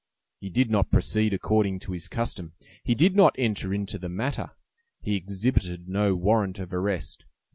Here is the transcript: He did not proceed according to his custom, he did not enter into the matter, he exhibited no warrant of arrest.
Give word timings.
He 0.39 0.49
did 0.49 0.71
not 0.71 0.89
proceed 0.89 1.31
according 1.31 1.77
to 1.81 1.91
his 1.91 2.07
custom, 2.07 2.53
he 2.83 2.95
did 2.95 3.15
not 3.15 3.35
enter 3.37 3.71
into 3.71 3.99
the 3.99 4.09
matter, 4.09 4.49
he 4.99 5.15
exhibited 5.15 5.87
no 5.87 6.15
warrant 6.15 6.57
of 6.57 6.73
arrest. 6.73 7.27